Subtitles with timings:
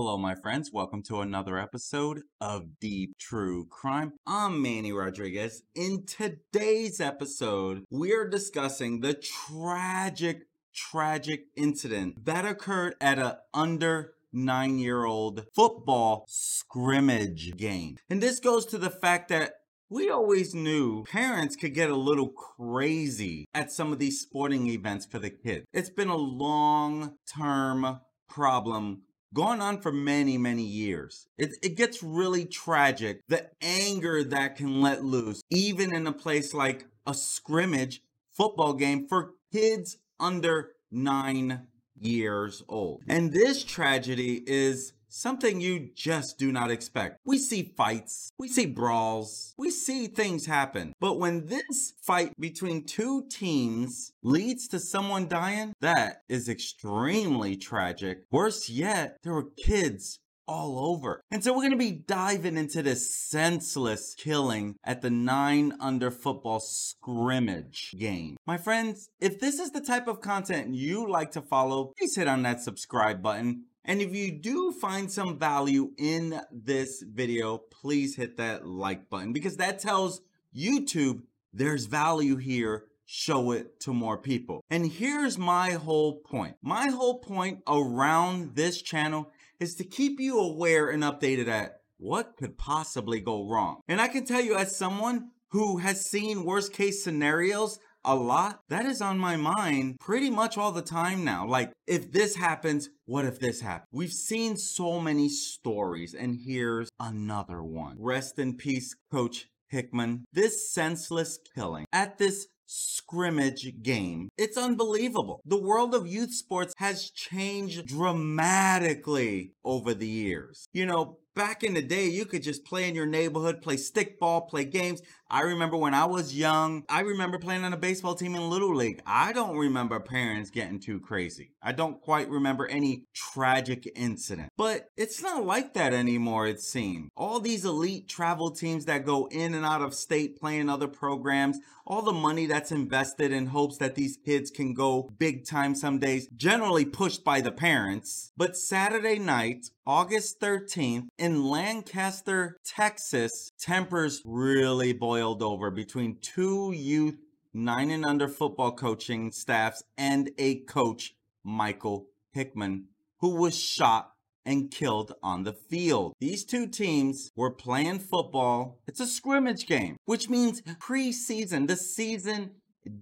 [0.00, 0.70] Hello, my friends.
[0.72, 4.12] Welcome to another episode of Deep True Crime.
[4.28, 5.64] I'm Manny Rodriguez.
[5.74, 10.42] In today's episode, we are discussing the tragic,
[10.72, 17.96] tragic incident that occurred at a under nine year old football scrimmage game.
[18.08, 19.54] And this goes to the fact that
[19.90, 25.06] we always knew parents could get a little crazy at some of these sporting events
[25.06, 25.66] for the kids.
[25.72, 29.02] It's been a long term problem
[29.34, 31.26] going on for many, many years.
[31.36, 33.20] It, it gets really tragic.
[33.28, 39.06] The anger that can let loose, even in a place like a scrimmage football game
[39.08, 41.66] for kids under nine
[42.00, 43.02] years old.
[43.08, 47.18] And this tragedy is something you just do not expect.
[47.24, 50.94] We see fights, we see brawls, we see things happen.
[51.00, 58.22] But when this fight between two teams leads to someone dying, that is extremely tragic.
[58.30, 61.20] Worse yet, there were kids all over.
[61.30, 66.10] And so we're going to be diving into this senseless killing at the nine under
[66.10, 68.38] football scrimmage game.
[68.46, 72.28] My friends, if this is the type of content you like to follow, please hit
[72.28, 73.64] on that subscribe button.
[73.88, 79.32] And if you do find some value in this video, please hit that like button
[79.32, 80.20] because that tells
[80.54, 81.22] YouTube
[81.54, 84.62] there's value here show it to more people.
[84.68, 86.56] And here's my whole point.
[86.60, 92.36] My whole point around this channel is to keep you aware and updated at what
[92.36, 93.80] could possibly go wrong.
[93.88, 98.60] And I can tell you, as someone who has seen worst case scenarios a lot,
[98.68, 101.46] that is on my mind pretty much all the time now.
[101.46, 103.88] Like, if this happens, what if this happens?
[103.92, 107.96] We've seen so many stories, and here's another one.
[107.98, 110.22] Rest in peace, Coach Hickmon.
[110.32, 114.28] This senseless killing at this scrimmage game.
[114.36, 115.40] It's unbelievable.
[115.44, 120.68] The world of youth sports has changed dramatically over the years.
[120.72, 124.48] You know, back in the day, you could just play in your neighborhood, play stickball,
[124.48, 125.00] play games.
[125.30, 128.74] I remember when I was young, I remember playing on a baseball team in Little
[128.74, 129.02] League.
[129.06, 131.52] I don't remember parents getting too crazy.
[131.62, 134.50] I don't quite remember any tragic incident.
[134.56, 137.10] But it's not like that anymore, it seems.
[137.14, 141.58] All these elite travel teams that go in and out of state playing other programs,
[141.86, 145.98] all the money that's invested in hopes that these kids can go big time some
[145.98, 148.32] days, generally pushed by the parents.
[148.36, 157.16] But Saturday night, August 13th, in Lancaster, Texas, tempers really boiled over between two youth
[157.54, 162.84] nine and under football coaching staffs and a coach, Michael Hickmon,
[163.20, 164.12] who was shot
[164.44, 166.14] and killed on the field.
[166.20, 168.78] These two teams were playing football.
[168.86, 171.68] It's a scrimmage game, which means preseason.
[171.68, 172.52] The season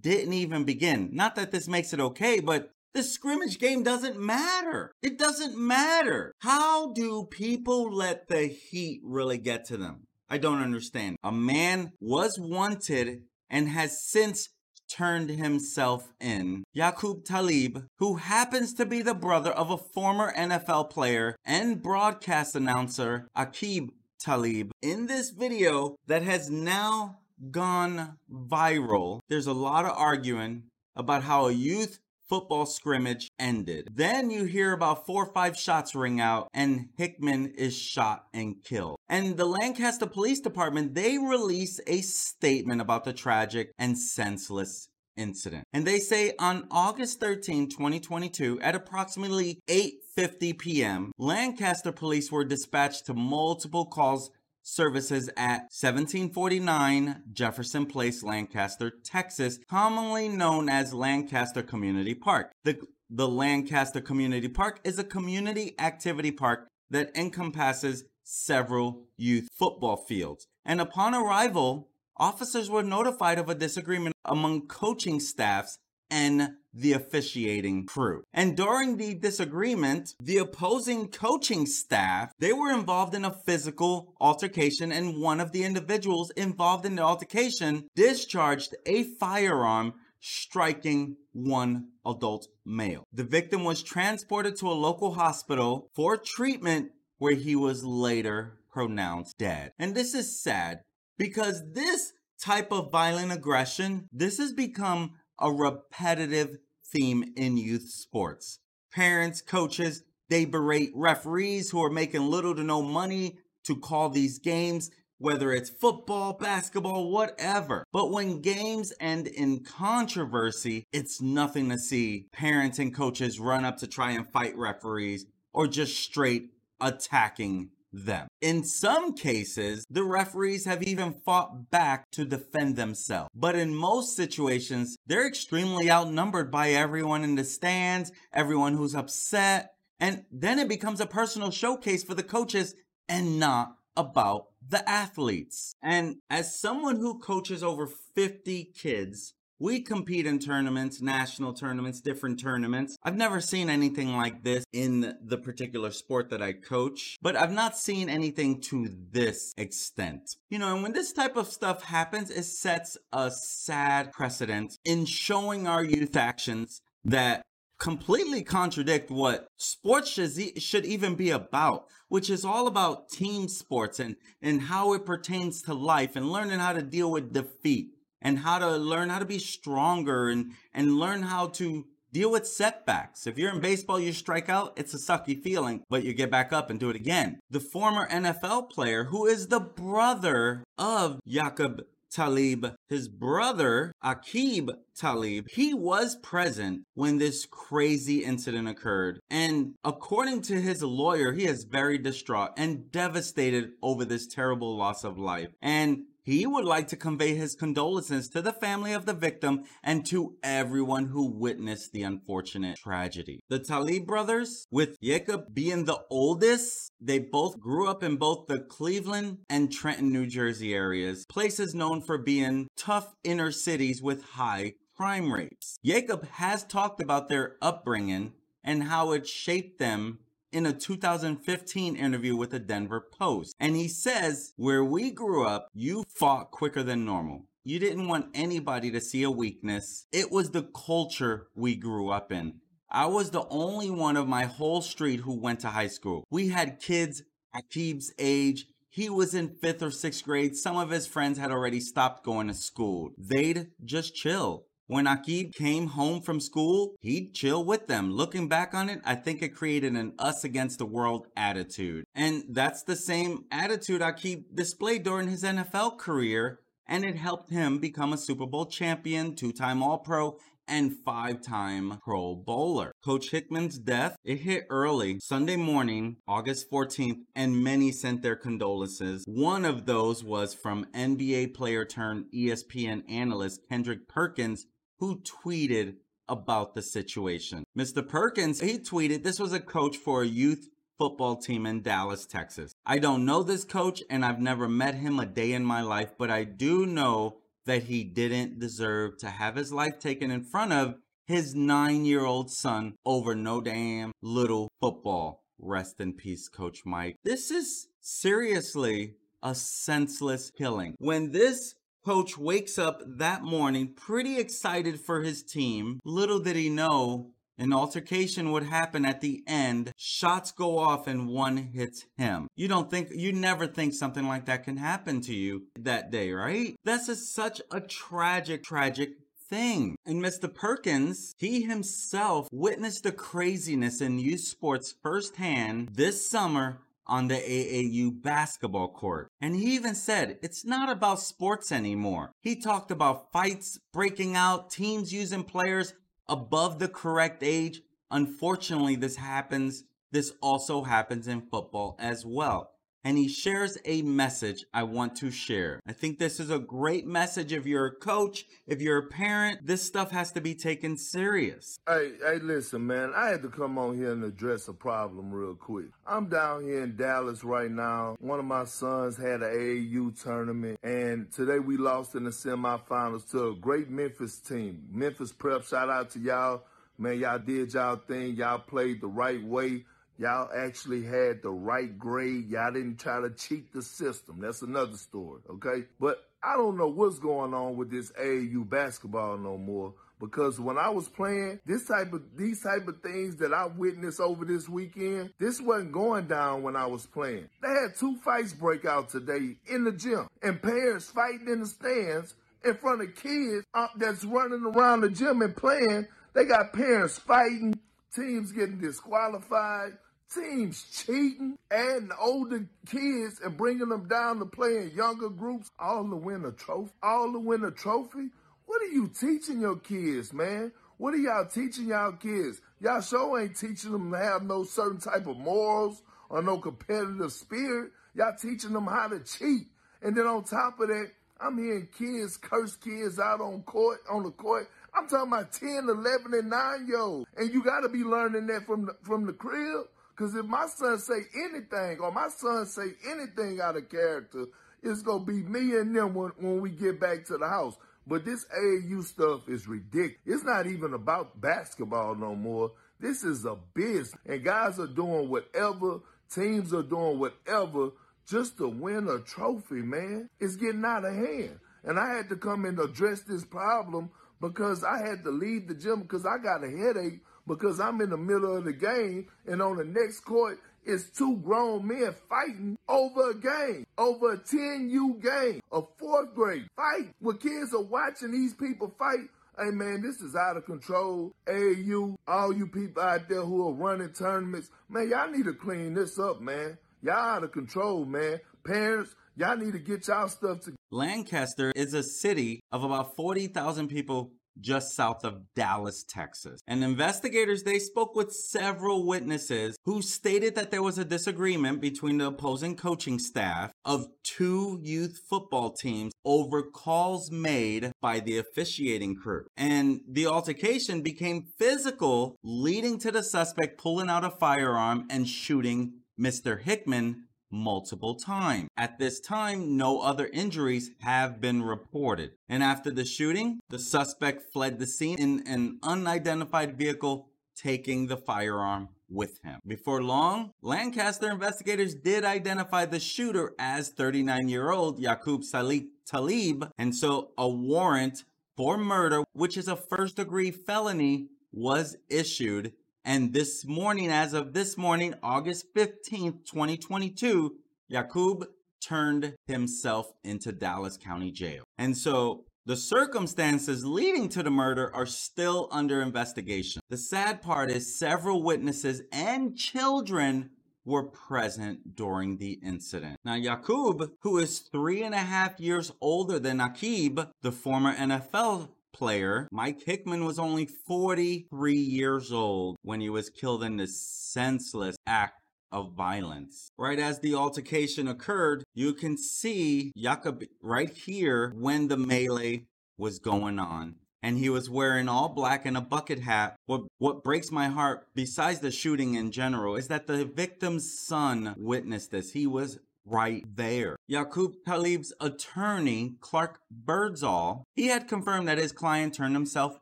[0.01, 1.09] didn't even begin.
[1.13, 4.91] Not that this makes it okay, but the scrimmage game doesn't matter.
[5.01, 6.33] It doesn't matter.
[6.39, 10.07] How do people let the heat really get to them?
[10.29, 11.17] I don't understand.
[11.23, 14.49] A man was wanted and has since
[14.89, 16.63] turned himself in.
[16.75, 22.55] Yaqub Talib, who happens to be the brother of a former NFL player and broadcast
[22.55, 27.19] announcer, Aqib Talib, in this video that has now
[27.51, 30.63] gone viral, there's a lot of arguing
[30.95, 33.89] about how a youth football scrimmage ended.
[33.93, 38.63] Then you hear about four or five shots ring out and Hickmon is shot and
[38.63, 38.97] killed.
[39.09, 45.63] And the Lancaster Police Department, they release a statement about the tragic and senseless incident.
[45.73, 53.07] And they say on August 13, 2022, at approximately 8:50 p.m., Lancaster police were dispatched
[53.07, 54.29] to multiple calls
[54.67, 62.51] services at 1749 Jefferson Place, Lancaster, Texas, commonly known as Lancaster Community Park.
[62.65, 62.77] The,
[63.09, 70.47] the Lancaster Community Park is a community activity park that encompasses several youth football fields.
[70.65, 75.79] And upon arrival, officers were notified of a disagreement among coaching staffs
[76.09, 78.23] and the officiating crew.
[78.33, 84.91] And during the disagreement, the opposing coaching staff, they were involved in a physical altercation
[84.91, 92.47] and one of the individuals involved in the altercation discharged a firearm striking one adult
[92.65, 93.03] male.
[93.13, 99.37] The victim was transported to a local hospital for treatment where he was later pronounced
[99.37, 99.71] dead.
[99.79, 100.81] And this is sad
[101.17, 106.57] because this type of violent aggression, this has become a repetitive
[106.91, 108.59] theme in youth sports.
[108.93, 114.39] Parents, coaches, they berate referees who are making little to no money to call these
[114.39, 117.83] games, whether it's football, basketball, whatever.
[117.91, 123.77] But when games end in controversy, it's nothing to see parents and coaches run up
[123.77, 127.69] to try and fight referees or just straight attacking
[128.05, 128.27] them.
[128.41, 133.29] In some cases, the referees have even fought back to defend themselves.
[133.33, 139.71] But in most situations, they're extremely outnumbered by everyone in the stands, everyone who's upset,
[139.99, 142.75] and then it becomes a personal showcase for the coaches
[143.09, 145.73] and not about the athletes.
[145.81, 152.39] And as someone who coaches over 50 kids, we compete in tournaments, national tournaments, different
[152.39, 152.97] tournaments.
[153.03, 157.51] I've never seen anything like this in the particular sport that I coach, but I've
[157.51, 160.35] not seen anything to this extent.
[160.49, 165.05] You know, and when this type of stuff happens, it sets a sad precedent in
[165.05, 167.43] showing our youth actions that
[167.79, 174.15] completely contradict what sports should, even be about, which is all about team sports and,
[174.41, 177.91] and how it pertains to life and learning how to deal with defeat
[178.21, 182.47] and how to learn how to be stronger and, and learn how to deal with
[182.47, 183.27] setbacks.
[183.27, 186.53] If you're in baseball, you strike out, it's a sucky feeling, but you get back
[186.53, 187.39] up and do it again.
[187.49, 195.47] The former NFL player who is the brother of Yaqub Talib, his brother, Aqib Talib,
[195.51, 199.19] he was present when this crazy incident occurred.
[199.29, 205.03] And according to his lawyer, he is very distraught and devastated over this terrible loss
[205.03, 205.49] of life.
[205.61, 210.05] And he would like to convey his condolences to the family of the victim and
[210.05, 213.39] to everyone who witnessed the unfortunate tragedy.
[213.47, 218.59] The Talib brothers, with Yaqub being the oldest, they both grew up in both the
[218.59, 224.73] Cleveland and Trenton, New Jersey areas, places known for being tough inner cities with high
[224.97, 225.77] crime rates.
[225.85, 228.33] Yaqub has talked about their upbringing
[228.65, 230.19] and how it shaped them
[230.57, 233.55] in a 2015 interview with the Denver Post.
[233.59, 237.45] And he says, Where we grew up, you fought quicker than normal.
[237.63, 240.07] You didn't want anybody to see a weakness.
[240.11, 242.55] It was the culture we grew up in.
[242.89, 246.25] I was the only one of my whole street who went to high school.
[246.31, 247.21] We had kids
[247.55, 248.65] Aqib's age.
[248.89, 250.55] He was in fifth or sixth grade.
[250.55, 253.11] Some of his friends had already stopped going to school.
[253.15, 254.65] They'd just chill.
[254.89, 258.09] When Aqib came home from school, he'd chill with them.
[258.09, 262.05] Looking back on it, I think it created an us against the world attitude.
[262.15, 267.79] And that's the same attitude Aqib displayed during his NFL career, and it helped him
[267.79, 270.37] become a Super Bowl champion, two time All Pro,
[270.69, 272.93] and five time Pro Bowler.
[273.03, 279.25] Coach Hickmon's death, it hit early Sunday morning, August 14th, and many sent their condolences.
[279.27, 284.65] One of those was from NBA player turned ESPN analyst Kendrick Perkins,
[284.99, 285.95] who tweeted
[286.29, 287.63] about the situation.
[287.77, 288.07] Mr.
[288.07, 292.73] Perkins, he tweeted this was a coach for a youth football team in Dallas, Texas.
[292.85, 296.11] I don't know this coach and I've never met him a day in my life,
[296.17, 300.73] but I do know that he didn't deserve to have his life taken in front
[300.73, 305.43] of his nine year old son over no damn little football.
[305.59, 307.15] Rest in peace, Coach Mike.
[307.23, 310.95] This is seriously a senseless killing.
[310.99, 311.75] When this
[312.07, 315.99] coach wakes up that morning pretty excited for his team.
[316.05, 319.91] Little did he know an altercation would happen at the end.
[319.97, 322.47] Shots go off and one hits him.
[322.55, 326.31] You don't think, you never think something like that can happen to you that day,
[326.31, 326.77] right?
[326.85, 329.17] This is such a tragic, tragic
[329.49, 329.97] thing.
[330.05, 330.53] And Mr.
[330.53, 338.21] Perkins, he himself witnessed the craziness in youth sports firsthand this summer on the AAU
[338.21, 339.29] basketball court.
[339.41, 342.31] And he even said it's not about sports anymore.
[342.41, 345.93] He talked about fights breaking out, teams using players
[346.27, 347.81] above the correct age.
[348.11, 349.83] Unfortunately, this happens.
[350.11, 352.71] This also happens in football as well
[353.07, 355.79] and he shares a message I want to share.
[355.87, 359.65] I think this is a great message if you're a coach, if you're a parent,
[359.65, 361.79] this stuff has to be taken serious.
[361.87, 365.55] Hey, hey, listen, man, I had to come on here and address a problem real
[365.55, 365.85] quick.
[366.05, 368.17] I'm down here in Dallas right now.
[368.19, 373.31] One of my sons had an AAU tournament, and today we lost in the semifinals
[373.31, 374.83] to a great Memphis team.
[374.91, 376.63] Memphis Prep, shout out to y'all.
[376.97, 378.35] Man, y'all did y'all thing.
[378.35, 379.85] Y'all played the right way.
[380.19, 382.49] Y'all actually had the right grade.
[382.49, 384.39] Y'all didn't try to cheat the system.
[384.39, 385.85] That's another story, okay?
[385.99, 390.79] But I don't know what's going on with this AAU basketball no more because when
[390.79, 394.67] I was playing, this type of these type of things that I witnessed over this
[394.67, 397.47] weekend, this wasn't going down when I was playing.
[397.61, 401.67] They had two fights break out today in the gym, and parents fighting in the
[401.67, 402.33] stands
[402.65, 406.07] in front of kids uh, that's running around the gym and playing.
[406.33, 407.79] They got parents fighting,
[408.15, 409.97] teams getting disqualified
[410.33, 416.09] teams cheating, adding older kids and bringing them down to play in younger groups, all
[416.09, 418.29] to win a trophy, all to win a trophy.
[418.65, 420.71] What are you teaching your kids, man?
[420.97, 422.59] What are y'all teaching y'all kids?
[422.81, 427.31] Y'all sure ain't teaching them to have no certain type of morals or no competitive
[427.31, 427.91] spirit.
[428.15, 429.67] Y'all teaching them how to cheat.
[430.01, 434.23] And then on top of that, I'm hearing kids curse kids out on court, on
[434.23, 434.67] the court.
[434.93, 437.29] I'm talking about 10, 11, and 9 year olds.
[437.37, 439.85] And you got to be learning that from the, from the crib.
[440.17, 444.45] Because if my son say anything or my son say anything out of character,
[444.81, 447.75] it's going to be me and them when, when we get back to the house.
[448.07, 450.17] But this AAU stuff is ridiculous.
[450.25, 452.71] It's not even about basketball no more.
[452.99, 454.15] This is a business.
[454.25, 455.99] And guys are doing whatever,
[456.33, 457.89] teams are doing whatever
[458.27, 460.29] just to win a trophy, man.
[460.39, 461.59] It's getting out of hand.
[461.83, 464.09] And I had to come and address this problem
[464.41, 468.09] because I had to leave the gym because I got a headache because I'm in
[468.09, 472.77] the middle of the game and on the next court it's two grown men fighting
[472.87, 478.31] over a game, over a 10U game, a fourth grade fight where kids are watching
[478.31, 479.27] these people fight.
[479.59, 481.33] Hey man, this is out of control.
[481.49, 485.93] AU, all you people out there who are running tournaments, man, y'all need to clean
[485.93, 486.77] this up, man.
[487.01, 488.39] Y'all out of control, man.
[488.65, 490.77] Parents, y'all need to get y'all stuff together.
[490.89, 496.59] Lancaster is a city of about 40,000 people just south of Dallas, Texas.
[496.67, 502.17] And investigators, they spoke with several witnesses who stated that there was a disagreement between
[502.17, 509.15] the opposing coaching staff of two youth football teams over calls made by the officiating
[509.15, 509.45] crew.
[509.55, 515.93] And the altercation became physical, leading to the suspect pulling out a firearm and shooting
[516.19, 516.61] Mr.
[516.61, 518.69] Hickmon multiple times.
[518.77, 522.31] At this time, no other injuries have been reported.
[522.49, 528.17] And after the shooting, the suspect fled the scene in an unidentified vehicle, taking the
[528.17, 529.59] firearm with him.
[529.65, 536.69] Before long, Lancaster investigators did identify the shooter as 39 year old Yaqub Salih Talib,
[536.77, 538.23] and so a warrant
[538.55, 542.73] for murder, which is a first degree felony, was issued
[543.07, 547.55] and this morning, as of this morning, August 15th, 2022,
[547.89, 548.43] Yaqub
[548.85, 551.63] turned himself into Dallas County Jail.
[551.77, 556.81] And so the circumstances leading to the murder are still under investigation.
[556.89, 560.49] The sad part is several witnesses and children
[560.83, 563.15] were present during the incident.
[563.23, 568.67] Now, Yaqub, who is three and a half years older than Aqib, the former NFL
[568.97, 574.95] player, Mike Hickmon was only 43 years old when he was killed in this senseless
[575.05, 576.69] act of violence.
[576.77, 582.65] Right as the altercation occurred, you can see Yaqub right here when the melee
[582.97, 583.95] was going on.
[584.23, 586.55] And he was wearing all black and a bucket hat.
[586.65, 591.53] What what breaks my heart, besides the shooting in general, is that the victim's son
[591.55, 592.31] witnessed this.
[592.33, 593.95] He was right there.
[594.09, 599.77] Yaqub Talib's attorney, Clark Birdsall, he had confirmed that his client turned himself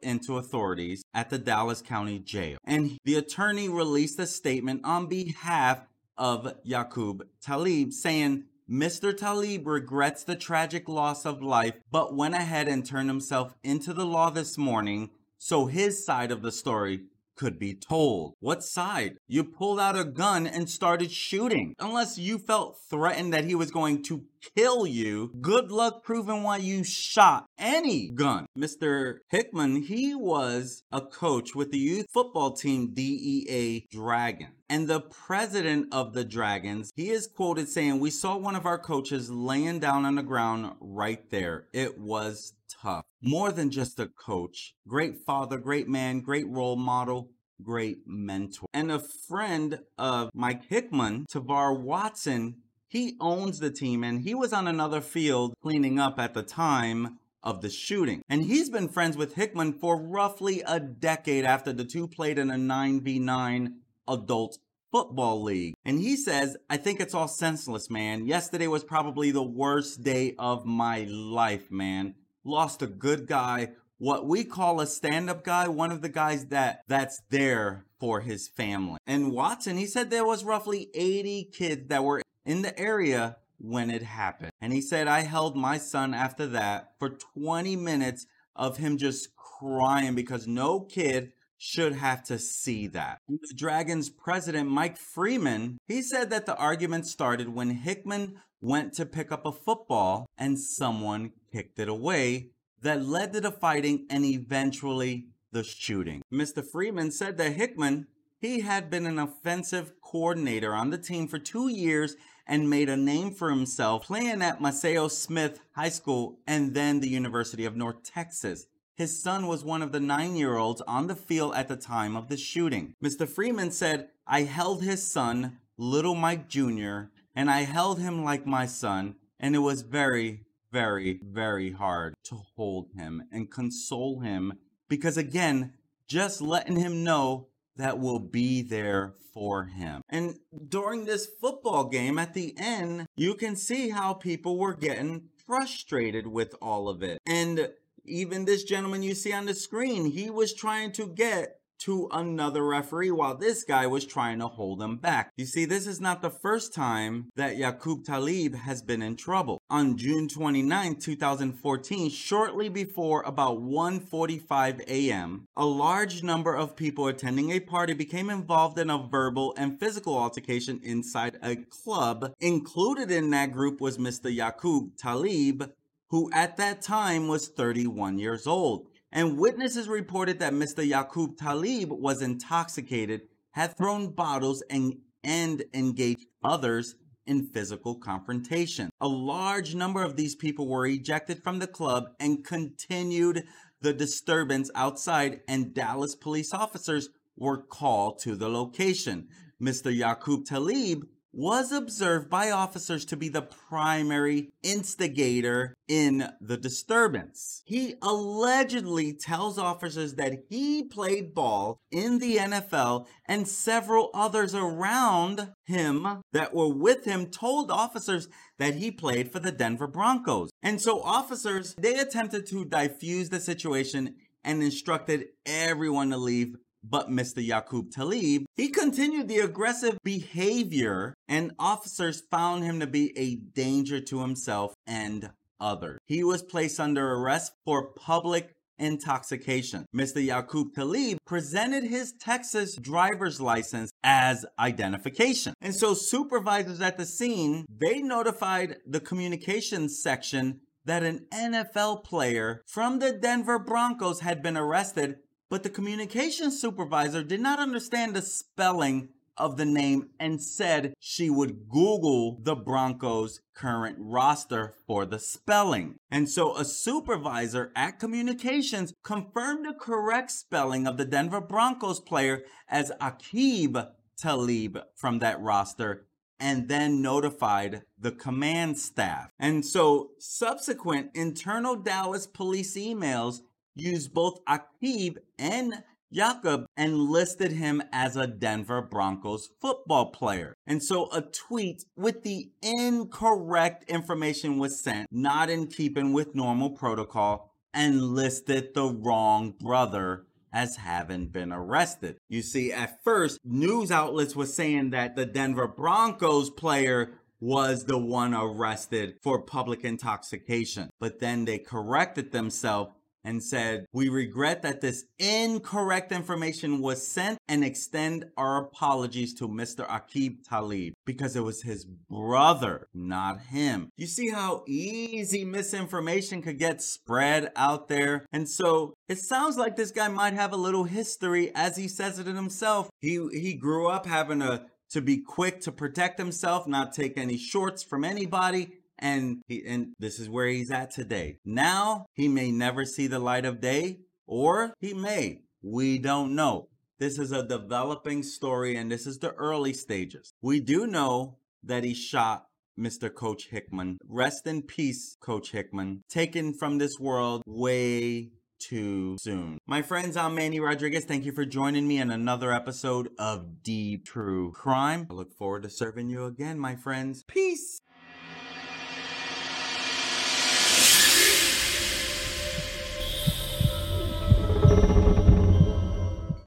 [0.02, 2.58] into authorities at the Dallas County Jail.
[2.66, 9.16] And the attorney released a statement on behalf of Yaqub Talib saying, Mr.
[9.16, 14.06] Talib regrets the tragic loss of life, but went ahead and turned himself into the
[14.06, 17.02] law this morning so his side of the story
[17.36, 18.34] could be told.
[18.40, 19.18] What side?
[19.28, 21.76] You pulled out a gun and started shooting.
[21.80, 24.26] Unless you felt threatened that he was going to
[24.56, 28.46] kill you, good luck proving why you shot any gun.
[28.58, 29.18] Mr.
[29.34, 34.50] Hickmon, he was a coach with the youth football team DEA Dragon.
[34.68, 38.80] And the president of the Dragons, he is quoted saying, We saw one of our
[38.80, 41.68] coaches laying down on the ground right there.
[41.72, 43.06] It was tough.
[43.22, 48.68] More than just a coach, great father, great man, great role model, great mentor.
[48.74, 54.54] And a friend of Mike Hickmon, Tavar Watson, he owns the team and he was
[54.54, 58.22] on another field cleaning up at the time of the shooting.
[58.28, 62.50] And he's been friends with Hickmon for roughly a decade after the two played in
[62.50, 63.74] a 9v9
[64.08, 64.58] adult
[64.92, 65.76] football league.
[65.84, 68.26] And he says, I think it's all senseless, man.
[68.26, 72.16] Yesterday was probably the worst day of my life, man
[72.46, 76.84] lost a good guy, what we call a stand-up guy, one of the guys that
[76.88, 79.00] that's there for his family.
[79.08, 83.90] And Watson, he said there was roughly 80 kids that were in the area when
[83.90, 84.52] it happened.
[84.62, 89.36] And he said I held my son after that for 20 minutes of him just
[89.36, 93.20] crying because no kid should have to see that.
[93.28, 99.06] The Dragons president Mike Freeman, he said that the argument started when Hickmon went to
[99.06, 102.50] pick up a football and someone kicked it away
[102.82, 106.22] that led to the fighting and eventually the shooting.
[106.34, 106.66] Mr.
[106.66, 108.06] Freeman said that Hickmon,
[108.40, 112.16] he had been an offensive coordinator on the team for two years
[112.48, 117.10] and made a name for himself playing at Maceo Smith High School and then the
[117.10, 118.68] University of North Texas.
[118.96, 122.16] His son was one of the nine year olds on the field at the time
[122.16, 122.94] of the shooting.
[123.04, 123.28] Mr.
[123.28, 128.66] Freeman said, I held his son little Mike Jr., and I held him like my
[128.66, 134.54] son, and it was very, very, very hard to hold him and console him
[134.88, 135.74] because, again,
[136.08, 140.02] just letting him know that we'll be there for him.
[140.08, 140.40] And
[140.70, 146.28] during this football game at the end, you can see how people were getting frustrated
[146.28, 147.20] with all of it.
[147.28, 147.70] And
[148.06, 152.66] even this gentleman you see on the screen, he was trying to get to another
[152.66, 155.32] referee while this guy was trying to hold him back.
[155.36, 159.62] You see, this is not the first time that Yaqub Talib has been in trouble.
[159.70, 167.52] On June 29, 2014, shortly before about 1:45 a.m., a large number of people attending
[167.52, 172.34] a party became involved in a verbal and physical altercation inside a club.
[172.40, 174.36] Included in that group was Mr.
[174.36, 175.72] Yaqub Talib,
[176.10, 180.88] who at that time was 31 years old and witnesses reported that Mr.
[180.88, 186.96] Yaqub Talib was intoxicated, had thrown bottles, and, and engaged others
[187.26, 188.90] in physical confrontation.
[189.00, 193.46] A large number of these people were ejected from the club and continued
[193.80, 197.08] the disturbance outside, and Dallas police officers
[197.38, 199.30] were called to the location.
[199.62, 199.98] Mr.
[199.98, 201.06] Yaqub Talib
[201.36, 207.62] was observed by officers to be the primary instigator in the disturbance.
[207.66, 215.52] He allegedly tells officers that he played ball in the NFL and several others around
[215.66, 220.50] him that were with him told officers that he played for the Denver Broncos.
[220.64, 224.16] And so officers, they attempted to diffuse the situation
[224.46, 226.56] and instructed everyone to leave
[226.90, 227.46] but Mr.
[227.46, 234.00] Yaqub Talib, he continued the aggressive behavior and officers found him to be a danger
[234.00, 236.00] to himself and others.
[236.06, 239.86] He was placed under arrest for public intoxication.
[239.96, 240.26] Mr.
[240.26, 245.54] Yaqub Talib presented his Texas driver's license as identification.
[245.62, 252.62] And so supervisors at the scene, they notified the communications section that an NFL player
[252.68, 255.16] from the Denver Broncos had been arrested
[255.56, 261.30] but the communications supervisor did not understand the spelling of the name and said she
[261.30, 265.96] would Google the Broncos' current roster for the spelling.
[266.12, 272.44] And so a supervisor at communications confirmed the correct spelling of the Denver Broncos player
[272.68, 276.06] as Aqib Talib from that roster
[276.38, 279.32] and then notified the command staff.
[279.40, 283.40] And so subsequent internal Dallas police emails
[283.76, 285.84] used both Aqib and
[286.14, 290.56] Yaqub and listed him as a Denver Broncos football player.
[290.66, 296.70] And so a tweet with the incorrect information was sent, not in keeping with normal
[296.70, 302.18] protocol, and listed the wrong brother as having been arrested.
[302.30, 307.12] You see, at first, news outlets were saying that the Denver Broncos player
[307.42, 310.90] was the one arrested for public intoxication.
[311.00, 312.92] But then they corrected themselves
[313.26, 319.48] and said, We regret that this incorrect information was sent and extend our apologies to
[319.48, 319.86] Mr.
[319.88, 323.90] Aqib Talib because it was his brother, not him.
[323.98, 328.26] You see how easy misinformation could get spread out there?
[328.32, 332.20] And so it sounds like this guy might have a little history as he says
[332.20, 332.90] it himself.
[333.02, 337.38] He he grew up having a to be quick to protect himself, not take any
[337.38, 341.38] shorts from anybody, and he and this is where he's at today.
[341.46, 345.42] Now he may never see the light of day, or he may.
[345.62, 346.70] We don't know.
[347.00, 350.32] This is a developing story, and this is the early stages.
[350.42, 352.46] We do know that he shot
[352.80, 353.14] Mr.
[353.14, 353.98] Coach Hickmon.
[354.08, 356.02] Rest in peace, Coach Hickmon.
[356.10, 358.30] Taken from this world way
[358.60, 359.58] too soon.
[359.68, 361.06] My friends, I'm Manny Rodriguez.
[361.06, 365.08] Thank you for joining me in another episode of Deep True Crime.
[365.10, 367.24] I look forward to serving you again, my friends.
[367.28, 367.80] Peace.